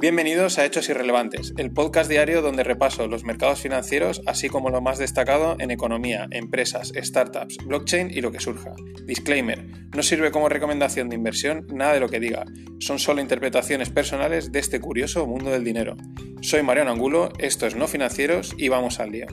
[0.00, 4.80] Bienvenidos a Hechos Irrelevantes, el podcast diario donde repaso los mercados financieros, así como lo
[4.80, 8.72] más destacado en economía, empresas, startups, blockchain y lo que surja.
[9.04, 9.62] Disclaimer,
[9.94, 12.46] no sirve como recomendación de inversión nada de lo que diga,
[12.78, 15.98] son solo interpretaciones personales de este curioso mundo del dinero.
[16.40, 19.26] Soy Mariano Angulo, esto es No Financieros y vamos al día.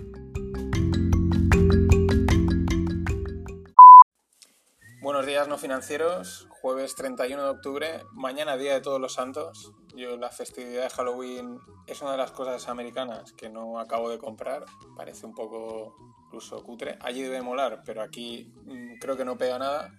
[5.01, 9.73] Buenos días no financieros, jueves 31 de octubre, mañana día de todos los santos.
[9.97, 14.19] Yo la festividad de Halloween es una de las cosas americanas que no acabo de
[14.19, 14.63] comprar,
[14.95, 16.99] parece un poco incluso cutre.
[17.01, 19.91] Allí debe molar, pero aquí mm, creo que no pega nada.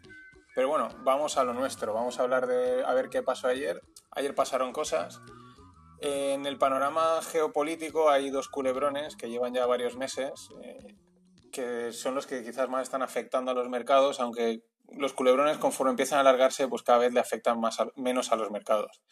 [0.55, 3.83] Pero bueno, vamos a lo nuestro, vamos a hablar de a ver qué pasó ayer.
[4.12, 5.21] Ayer pasaron cosas.
[6.01, 10.95] En el panorama geopolítico hay dos culebrones que llevan ya varios meses, eh,
[11.51, 14.62] que son los que quizás más están afectando a los mercados, aunque
[14.93, 18.52] los culebrones, conforme empiezan a alargarse, pues cada vez le afectan más menos a los
[18.52, 19.02] mercados.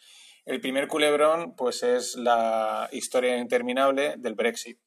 [0.47, 4.79] El primer culebrón, pues es la historia interminable del Brexit.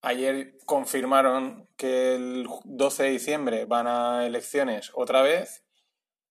[0.00, 5.62] Ayer confirmaron que el 12 de diciembre van a elecciones otra vez.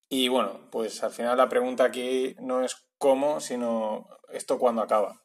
[0.09, 5.21] Y bueno, pues al final la pregunta aquí no es cómo, sino esto cuándo acaba.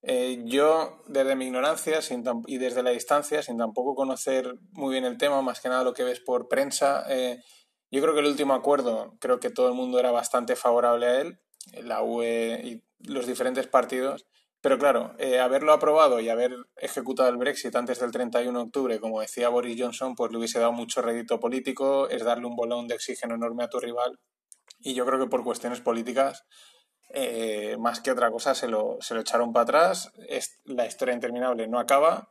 [0.00, 1.98] Eh, yo, desde mi ignorancia
[2.46, 5.92] y desde la distancia, sin tampoco conocer muy bien el tema, más que nada lo
[5.92, 7.38] que ves por prensa, eh,
[7.90, 11.20] yo creo que el último acuerdo, creo que todo el mundo era bastante favorable a
[11.20, 11.41] él,
[11.82, 14.26] la UE y los diferentes partidos,
[14.62, 19.00] pero claro, eh, haberlo aprobado y haber ejecutado el Brexit antes del 31 de octubre,
[19.00, 22.86] como decía Boris Johnson, pues le hubiese dado mucho rédito político, es darle un bolón
[22.86, 24.20] de oxígeno enorme a tu rival.
[24.78, 26.44] Y yo creo que por cuestiones políticas,
[27.12, 30.12] eh, más que otra cosa, se lo, se lo echaron para atrás.
[30.28, 32.30] Es, la historia interminable no acaba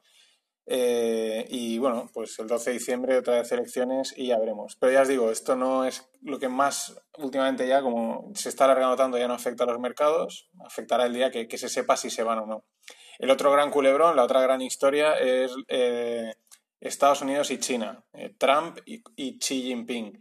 [0.65, 4.75] eh, y bueno, pues el 12 de diciembre otra vez elecciones y ya veremos.
[4.79, 8.65] Pero ya os digo, esto no es lo que más últimamente ya, como se está
[8.65, 12.09] alargando tanto, ya no afecta a los mercados, afectará el día que, se sepa si
[12.09, 12.65] se van o no.
[13.19, 16.33] El otro gran culebrón, la otra gran historia es eh,
[16.79, 20.19] Estados Unidos y China, eh, Trump y, Xi Jinping.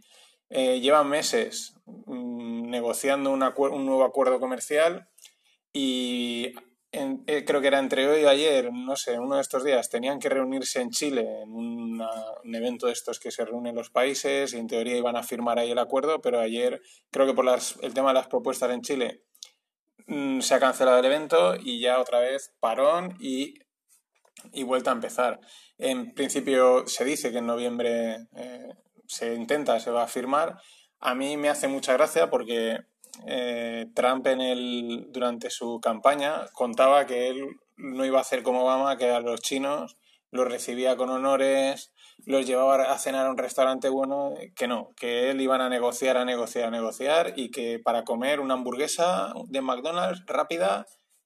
[0.49, 5.07] llevan meses mm, negociando un nuevo acuerdo comercial
[5.73, 6.53] y
[6.93, 10.19] eh, creo que era entre hoy y ayer, no sé, uno de estos días, tenían
[10.19, 12.01] que reunirse en Chile en un
[12.53, 15.71] evento de estos que se reúnen los países y en teoría iban a firmar ahí
[15.71, 19.23] el acuerdo, pero ayer creo que por el tema de las propuestas en Chile
[20.07, 23.55] mm, se ha cancelado el evento y ya otra vez parón y,
[24.51, 25.39] y vuelta a empezar.
[25.77, 28.69] En principio se dice que en noviembre eh,
[29.07, 30.57] se intenta, se va a firmar.
[30.99, 32.79] A mí me hace mucha gracia porque
[33.27, 38.63] eh, Trump en el, durante su campaña contaba que él no iba a hacer como
[38.63, 39.97] Obama, que a los chinos
[40.31, 41.91] los recibía con honores,
[42.25, 46.17] los llevaba a cenar a un restaurante bueno, que no, que él iban a negociar,
[46.17, 50.85] a negociar, a negociar y que para comer una hamburguesa de McDonald's rápida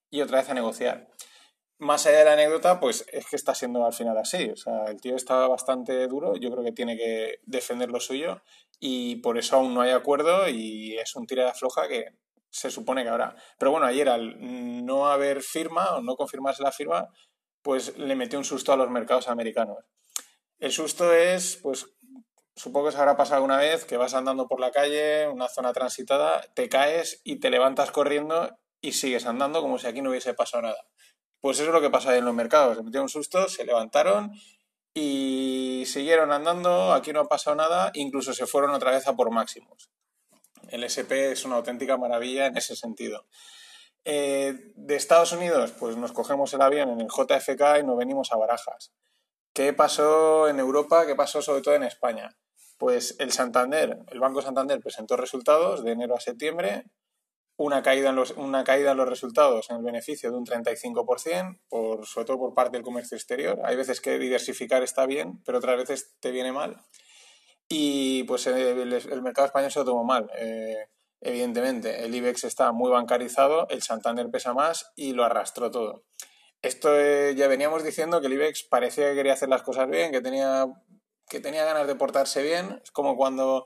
[0.10, 1.08] y otra vez a negociar.
[1.78, 4.50] Más allá de la anécdota, pues es que está siendo al final así.
[4.50, 8.42] O sea, el tío estaba bastante duro, yo creo que tiene que defender lo suyo
[8.80, 12.06] y por eso aún no hay acuerdo y es un tira de floja que
[12.50, 13.36] se supone que habrá.
[13.58, 17.10] Pero bueno, ayer al no haber firma o no confirmarse la firma,
[17.62, 19.78] pues le metió un susto a los mercados americanos.
[20.60, 21.88] El susto es, pues
[22.56, 25.74] supongo que se habrá pasado alguna vez que vas andando por la calle, una zona
[25.74, 30.34] transitada, te caes y te levantas corriendo y sigues andando como si aquí no hubiese
[30.34, 30.88] pasado nada.
[31.42, 32.78] Pues eso es lo que pasa en los mercados.
[32.78, 34.32] Se metió un susto, se levantaron
[34.98, 39.30] y siguieron andando, aquí no ha pasado nada, incluso se fueron otra vez a por
[39.30, 39.92] máximos.
[40.70, 43.26] El SP es una auténtica maravilla en ese sentido.
[44.06, 48.32] Eh, de Estados Unidos, pues nos cogemos el avión en el JFK y nos venimos
[48.32, 48.94] a Barajas.
[49.54, 51.06] ¿Qué pasó en Europa?
[51.06, 52.38] ¿Qué pasó sobre todo en España?
[52.78, 56.86] Pues el Santander, el Banco Santander presentó resultados de enero a septiembre,
[57.58, 61.60] una caída en los, una caída en los resultados en el beneficio de un 35%,
[61.70, 63.62] por, sobre todo por parte del comercio exterior.
[63.64, 66.86] Hay veces que diversificar está bien, pero otras veces te viene mal.
[67.68, 70.30] Y pues el, mercado español se lo tomó mal.
[70.38, 70.88] Eh,
[71.22, 76.04] evidentemente, el IBEX está muy bancarizado, el Santander pesa más y lo arrastró todo.
[76.62, 80.12] Esto eh, ya veníamos diciendo que el IBEX parecía que quería hacer las cosas bien,
[80.12, 80.66] que tenía,
[81.30, 82.82] que tenía ganas de portarse bien.
[82.84, 83.66] Es como cuando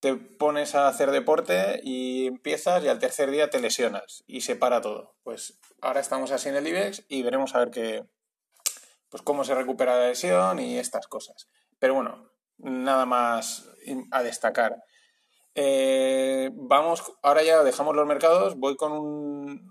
[0.00, 4.56] te pones a hacer deporte y empiezas y al tercer día te lesionas y se
[4.56, 5.16] para todo.
[5.22, 8.04] Pues ahora estamos así en el IBEX y veremos a ver qué,
[9.08, 11.48] pues cómo se recupera la lesión y estas cosas.
[11.78, 13.68] Pero bueno, nada más
[14.10, 14.76] a destacar.
[15.54, 19.70] Eh, vamos, ahora ya dejamos los mercados, voy con un,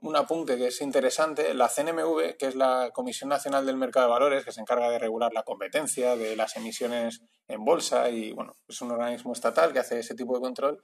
[0.00, 1.52] un, apunte que es interesante.
[1.54, 4.98] La CNMV, que es la Comisión Nacional del Mercado de Valores, que se encarga de
[4.98, 9.80] regular la competencia de las emisiones en bolsa y bueno, es un organismo estatal que
[9.80, 10.82] hace ese tipo de control,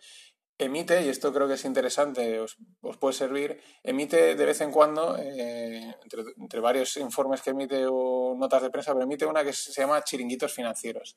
[0.58, 2.56] emite, y esto creo que es interesante, os,
[2.98, 5.94] puede servir, emite de vez en cuando, eh,
[6.38, 10.02] entre, varios informes que emite o notas de prensa, pero emite una que se llama
[10.02, 11.16] Chiringuitos Financieros.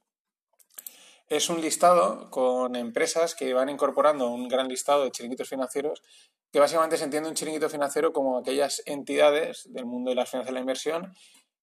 [1.31, 6.03] Es un listado con empresas que van incorporando un gran listado de chiringuitos financieros,
[6.51, 10.49] que básicamente se entiende un chiringuito financiero como aquellas entidades del mundo de las finanzas
[10.49, 11.13] de la inversión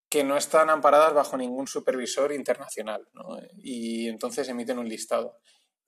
[0.08, 3.10] que no están amparadas bajo ningún supervisor internacional,
[3.58, 5.36] y entonces emiten un listado.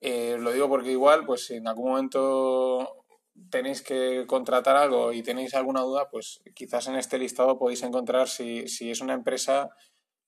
[0.02, 3.06] Eh, lo digo porque igual, pues si en algún momento
[3.48, 8.28] tenéis que contratar algo y tenéis alguna duda, pues quizás en este listado podéis encontrar
[8.28, 9.70] si, es una empresa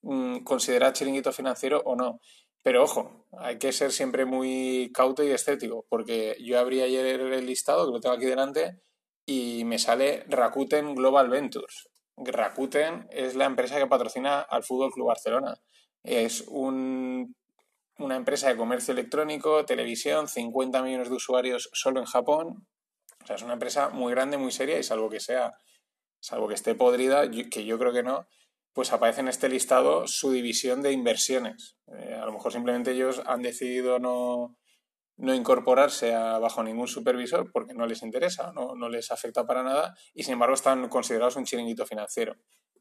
[0.01, 2.19] mm, considerada chiringuito financiero o no.
[2.63, 7.45] Pero ojo, hay que ser siempre muy cauto y escéptico, porque yo abrí ayer el
[7.45, 8.81] listado, que lo tengo aquí delante,
[9.25, 11.89] y me sale Rakuten Global Ventures.
[12.17, 15.55] Rakuten es la empresa que patrocina al Fútbol Club Barcelona.
[16.03, 17.35] Es un
[17.97, 22.67] una empresa de comercio electrónico, televisión, 50 millones de usuarios solo en Japón.
[23.23, 25.53] O sea, es una empresa muy grande, muy seria y salvo que sea,
[26.19, 28.27] salvo que esté podrida, que yo creo que no,
[28.73, 31.77] pues aparece en este listado su división de inversiones.
[31.87, 34.57] Eh, a lo mejor simplemente ellos han decidido no,
[35.17, 39.95] no incorporarse bajo ningún supervisor porque no les interesa, no, no, les afecta para nada
[40.13, 42.35] y sin embargo están considerados un chiringuito financiero.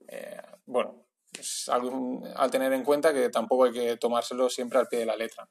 [0.08, 1.06] Eh, bueno,
[1.38, 5.06] es algo al tener en cuenta que tampoco hay que tomárselo siempre al pie de
[5.06, 5.48] la letra.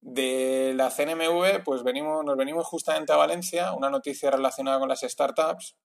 [0.00, 5.00] De la CNMV, pues venimos, nos venimos justamente a Valencia, una noticia relacionada con las
[5.00, 5.76] startups.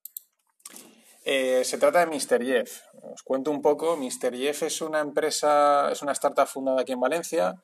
[1.24, 2.44] Eh, se trata de Mr.
[2.44, 2.82] Jeff.
[3.02, 3.96] Os cuento un poco.
[3.96, 4.36] Mr.
[4.36, 7.54] Jeff es una empresa, es una startup fundada aquí en Valencia.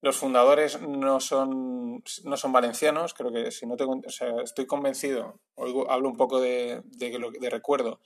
[0.00, 4.66] Los fundadores no son, no son valencianos, creo que si no tengo, o sea, estoy
[4.66, 5.40] convencido,
[5.88, 8.00] hablo un poco de, de, de recuerdo,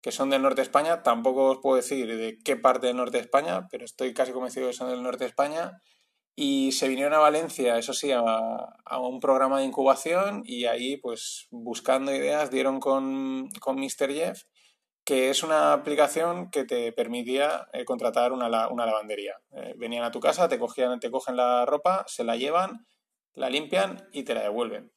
[0.00, 1.04] que son del norte de España.
[1.04, 4.66] Tampoco os puedo decir de qué parte del norte de España, pero estoy casi convencido
[4.66, 5.80] que son del norte de España.
[6.40, 11.48] Y se vinieron a Valencia, eso sí, a, un programa de incubación y ahí, pues,
[11.50, 14.12] buscando ideas, dieron con, con Mr.
[14.12, 14.42] Jeff,
[15.04, 19.34] que es una aplicación que te permitía eh, contratar una, lavandería.
[19.50, 22.86] Eh, venían a tu casa, te, cogían, te cogen la ropa, se la llevan,
[23.34, 24.92] la limpian y te la devuelven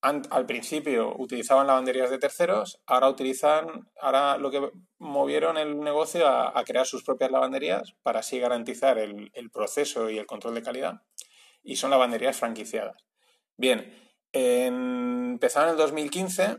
[0.00, 6.62] al principio utilizaban lavanderías de terceros, ahora utilizan, ahora lo que movieron el negocio a,
[6.64, 11.02] crear sus propias lavanderías para así garantizar el, proceso y el control de calidad.
[11.62, 13.04] Y son lavanderías franquiciadas.
[13.56, 13.92] Bien,
[14.32, 16.58] empezaron en el 2015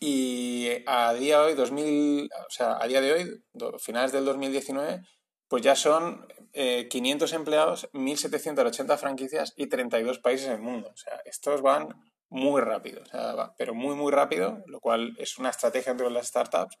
[0.00, 3.44] y a día de hoy, 2000, o sea, a día de hoy,
[3.78, 5.02] finales del 2019,
[5.48, 10.90] pues ya son 500 eh, empleados, 1.780 franquicias y 32 países en el mundo.
[10.92, 11.94] O sea, estos van
[12.30, 13.02] muy rápido,
[13.56, 16.76] pero muy, muy rápido, lo cual es una estrategia dentro de las startups,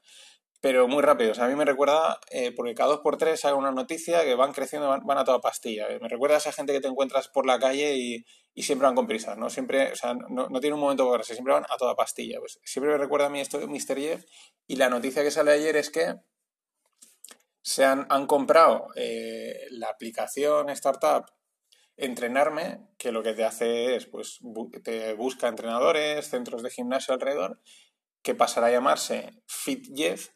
[0.60, 1.32] pero muy rápido.
[1.32, 4.24] O sea, a mí me recuerda, eh, porque cada dos por tres hago una noticia
[4.24, 5.88] que van creciendo, van, a toda pastilla.
[5.88, 8.24] Eh, me recuerda a esa gente que te encuentras por la calle y,
[8.60, 9.50] siempre van con prisas, ¿no?
[9.50, 12.40] Siempre, o sea, no, tiene un momento para siempre van a toda pastilla.
[12.40, 13.96] Pues siempre me recuerda a mí esto de Mr.
[13.96, 14.24] Jeff
[14.66, 16.16] y la noticia que sale ayer es que
[17.62, 21.26] se han, han comprado eh, la aplicación startup
[21.98, 24.38] entrenarme, que lo que te hace es, pues,
[24.82, 27.60] te busca entrenadores, centros de gimnasio alrededor,
[28.22, 30.30] que pasará a llamarse FitJeff,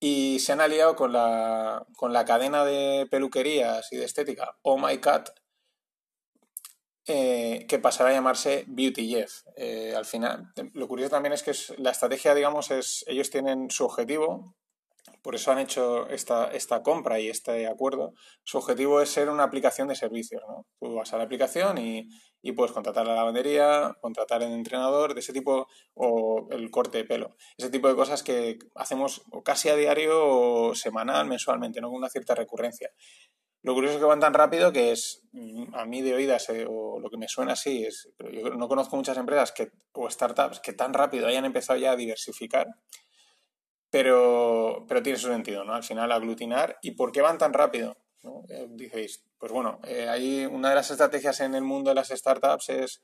[0.00, 4.78] y se han aliado con la, con la cadena de peluquerías y de estética Oh
[4.78, 5.30] My Cat,
[7.06, 9.42] eh, que pasará a llamarse Beauty Jeff.
[9.56, 13.84] Eh, al final, lo curioso también es que la estrategia, digamos, es, ellos tienen su
[13.86, 14.54] objetivo,
[15.22, 18.14] por eso han hecho esta, esta compra y este acuerdo.
[18.44, 20.42] Su objetivo es ser una aplicación de servicios.
[20.46, 20.66] ¿no?
[20.78, 22.08] Tú vas a la aplicación y,
[22.56, 27.36] puedes contratar la lavandería, contratar el entrenador, de ese tipo, o el corte de pelo.
[27.58, 31.88] Ese tipo de cosas que hacemos casi a diario o semanal, mensualmente, ¿no?
[31.88, 32.90] con una cierta recurrencia.
[33.62, 35.24] Lo curioso es que van tan rápido que es,
[35.74, 38.68] a mí de oídas, eh, o lo que me suena así, es, pero yo no
[38.68, 42.68] conozco muchas empresas que, o startups que tan rápido hayan empezado ya a diversificar
[43.90, 45.74] pero, pero tiene su sentido, ¿no?
[45.74, 46.78] Al final aglutinar.
[46.82, 47.96] ¿Y por qué van tan rápido?
[48.22, 48.42] ¿no?
[48.48, 48.68] Eh,
[49.38, 53.02] pues bueno, eh, hay una de las estrategias en el mundo de las startups es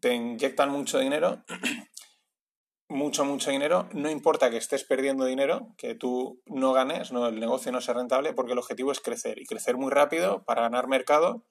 [0.00, 1.42] te inyectan mucho dinero,
[2.88, 7.40] mucho, mucho dinero, no importa que estés perdiendo dinero, que tú no ganes, no, el
[7.40, 10.86] negocio no sea rentable, porque el objetivo es crecer y crecer muy rápido para ganar
[10.86, 11.44] mercado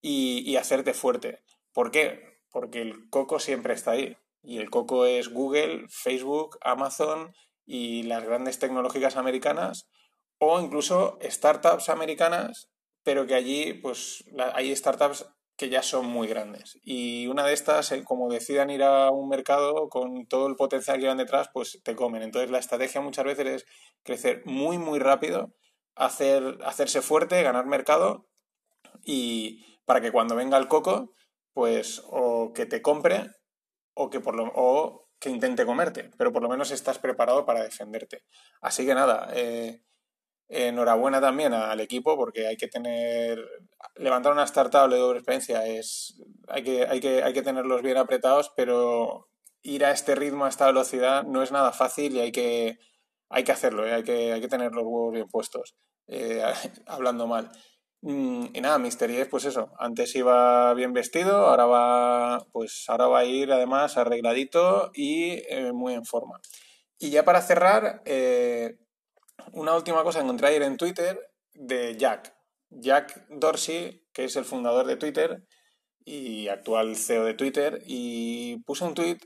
[0.00, 1.42] y, y hacerte fuerte.
[1.72, 2.40] ¿Por qué?
[2.50, 4.16] Porque el coco siempre está ahí.
[4.44, 7.32] Y el coco es Google, Facebook, Amazon
[7.64, 9.88] y las grandes tecnológicas americanas
[10.38, 12.68] o incluso startups americanas,
[13.04, 15.26] pero que allí pues hay startups
[15.56, 16.78] que ya son muy grandes.
[16.82, 20.98] Y una de estas, eh, como decidan ir a un mercado con todo el potencial
[20.98, 22.22] que van detrás, pues te comen.
[22.22, 23.64] Entonces la estrategia muchas veces es
[24.02, 25.52] crecer muy, muy rápido,
[25.94, 28.26] hacer, hacerse fuerte, ganar mercado
[29.04, 31.12] y para que cuando venga el coco,
[31.52, 33.30] pues o que te compre
[33.94, 37.62] o que, por lo, o que intente comerte, pero por lo menos estás preparado para
[37.62, 38.24] defenderte.
[38.60, 39.80] Así que nada, eh,
[40.48, 43.38] enhorabuena también al equipo porque hay que tener
[43.94, 47.98] levantar una startup de doble experiencia es hay que, hay que, hay que tenerlos bien
[47.98, 49.28] apretados, pero
[49.62, 52.80] ir a este ritmo, a esta velocidad, no es nada fácil y hay que,
[53.28, 53.94] hay que hacerlo, ¿eh?
[53.94, 55.76] hay, que, hay que tener los huevos bien puestos,
[56.08, 56.42] eh,
[56.86, 57.52] hablando mal.
[58.02, 63.20] Mm, y nada, Mister pues eso, antes iba bien vestido, ahora va, pues ahora va
[63.20, 66.40] a ir además arregladito y eh, muy en forma.
[66.98, 68.02] Y ya para cerrar,
[69.52, 71.18] una última cosa encontré ayer en Twitter
[71.54, 72.34] de Jack.
[72.70, 75.44] Jack Dorsey, que es el fundador de Twitter
[76.04, 79.18] y actual CEO de Twitter, y puso un tweet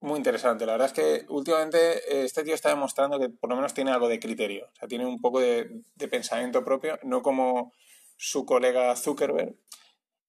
[0.00, 0.66] muy interesante.
[0.66, 4.08] La verdad es que últimamente este tío está demostrando que por lo menos tiene algo
[4.08, 7.72] de criterio, o sea, tiene un poco de, pensamiento propio, no como
[8.20, 9.56] su colega Zuckerberg.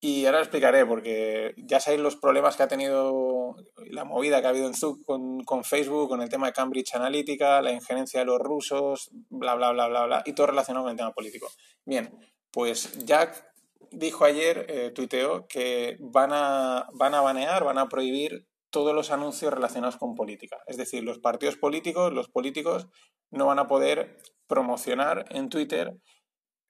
[0.00, 4.46] Y ahora lo explicaré, porque ya sabéis los problemas que ha tenido, la movida que
[4.46, 4.72] ha habido en
[5.04, 9.54] con, con, Facebook, con el tema de Cambridge Analytica, la injerencia de los rusos, bla,
[9.54, 11.48] bla, bla, bla, bla, y todo relacionado con el tema político.
[11.84, 12.10] Bien,
[12.50, 13.46] pues Jack
[13.92, 19.10] dijo ayer, eh, tuiteó, que van a, van a banear, van a prohibir todos los
[19.10, 20.56] anuncios relacionados con política.
[20.66, 22.88] Es decir, los partidos políticos, los políticos
[23.30, 24.18] no van a poder
[24.48, 25.96] promocionar en Twitter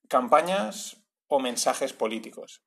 [0.09, 1.02] campañas
[1.35, 2.63] o mensajes políticos.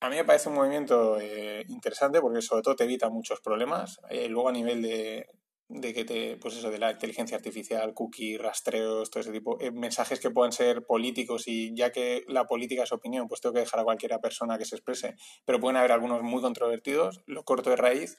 [0.00, 4.00] A mí me parece un movimiento eh, interesante porque sobre todo te evita muchos problemas.
[4.10, 5.28] Eh, luego a nivel de,
[5.68, 9.70] de que te, pues eso, de la inteligencia artificial, cookie, rastreos, todo ese tipo, eh,
[9.70, 13.60] mensajes que puedan ser políticos y ya que la política es opinión, pues tengo que
[13.60, 15.14] dejar a cualquiera persona que se exprese,
[15.44, 18.18] pero pueden haber algunos muy controvertidos, lo corto de raíz.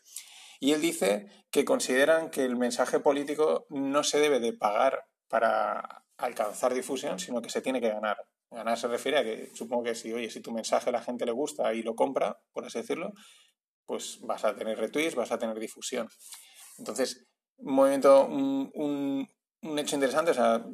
[0.62, 6.06] Y él dice que consideran que el mensaje político no se debe de pagar para
[6.18, 8.16] alcanzar difusión, sino que se tiene que ganar.
[8.54, 11.26] Ganar se refiere a que supongo que si, oye, si tu mensaje a la gente
[11.26, 13.14] le gusta y lo compra, por así decirlo,
[13.86, 16.08] pues vas a tener retweets, vas a tener difusión.
[16.78, 18.72] Entonces, un movimiento, un,
[19.62, 20.66] un, hecho interesante, o sea,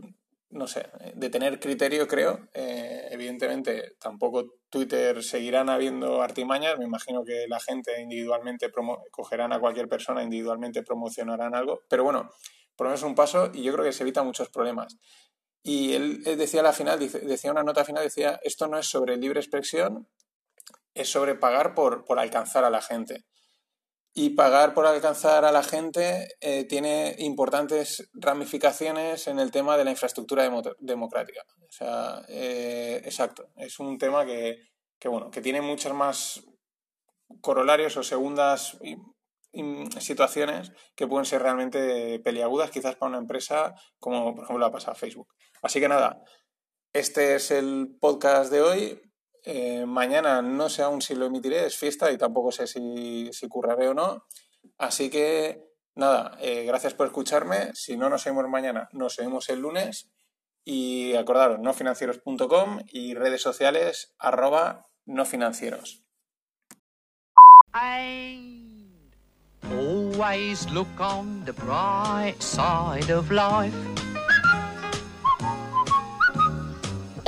[0.52, 2.50] no sé, de tener criterio, creo.
[2.54, 6.78] Eh, evidentemente, tampoco Twitter seguirán habiendo artimañas.
[6.80, 8.72] Me imagino que la gente individualmente
[9.12, 11.82] cogerán a cualquier persona, individualmente promocionarán algo.
[11.88, 12.30] Pero bueno,
[12.76, 14.98] por lo menos un paso y yo creo que se evita muchos problemas.
[15.64, 19.18] Y él, decía a la final, decía una nota final, decía, esto no es sobre
[19.18, 20.08] libre expresión,
[20.94, 23.26] es sobre pagar por, por alcanzar a la gente.
[24.14, 29.86] Y pagar por alcanzar a la gente eh, tiene importantes ramificaciones en el tema de
[29.86, 30.50] la infraestructura
[30.80, 31.42] democrática.
[31.62, 33.50] O sea, eh, exacto.
[33.56, 34.58] Es un tema que,
[35.06, 36.44] bueno, que tiene muchas más
[37.42, 38.78] corolarios o segundas
[40.00, 44.96] situaciones que pueden ser realmente peliagudas, quizás para una empresa como, por ejemplo, la pasado
[44.96, 45.28] Facebook.
[45.62, 46.24] Así que nada,
[46.94, 49.02] este es el podcast de hoy.
[49.44, 53.48] Eh, mañana no sé aún si lo emitiré, es fiesta y tampoco sé si, si
[53.48, 54.26] curraré o no.
[54.78, 55.64] Así que
[55.96, 57.72] nada, eh, gracias por escucharme.
[57.74, 60.10] Si no nos vemos mañana, nos vemos el lunes.
[60.66, 66.04] Y acordaros, nofinancieros.com y redes sociales arroba nofinancieros.
[69.64, 70.66] Always.